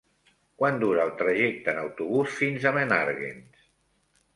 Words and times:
Quant 0.61 0.79
dura 0.83 1.03
el 1.03 1.11
trajecte 1.21 1.73
en 1.75 1.85
autobús 1.85 2.41
fins 2.41 2.69
a 2.73 2.77
Menàrguens? 2.83 3.75